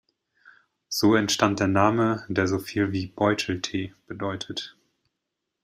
So 0.89 1.13
entstand 1.13 1.59
der 1.59 1.67
Name, 1.67 2.25
der 2.27 2.47
so 2.47 2.57
viel 2.57 2.91
wie 2.91 3.05
"Beutel-Tee" 3.05 3.93
bedeutet. 4.07 4.75